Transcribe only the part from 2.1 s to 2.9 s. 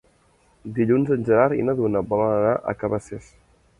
volen anar a